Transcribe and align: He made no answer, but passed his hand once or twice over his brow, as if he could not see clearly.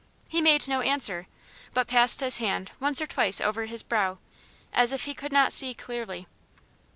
He 0.31 0.41
made 0.41 0.67
no 0.67 0.81
answer, 0.81 1.27
but 1.75 1.87
passed 1.87 2.21
his 2.21 2.37
hand 2.37 2.71
once 2.79 2.99
or 2.99 3.05
twice 3.05 3.39
over 3.39 3.65
his 3.67 3.83
brow, 3.83 4.17
as 4.73 4.91
if 4.93 5.03
he 5.05 5.13
could 5.13 5.31
not 5.31 5.53
see 5.53 5.75
clearly. 5.75 6.25